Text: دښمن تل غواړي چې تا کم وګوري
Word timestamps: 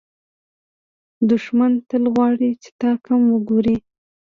دښمن 1.29 1.71
تل 1.89 2.03
غواړي 2.13 2.51
چې 2.61 2.69
تا 2.79 2.91
کم 3.05 3.21
وګوري 3.33 3.77